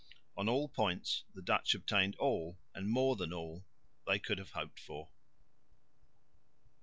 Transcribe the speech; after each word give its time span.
On 0.35 0.49
all 0.49 0.67
points 0.67 1.25
the 1.35 1.43
Dutch 1.43 1.75
obtained 1.75 2.15
all 2.15 2.57
and 2.73 2.89
more 2.89 3.15
than 3.15 3.31
all 3.31 3.67
they 4.07 4.17
could 4.17 4.39
have 4.39 4.49
hoped 4.53 4.79
for. 4.79 5.09